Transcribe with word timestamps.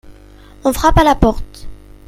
On 0.63 0.73
frappe 0.73 0.97
à 0.97 1.03
la 1.03 1.13
porte. 1.13 1.67